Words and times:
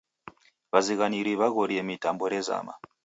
W'azighaniri 0.71 1.31
w'aghorie 1.39 1.81
mitambo 1.89 2.23
rezama. 2.33 2.73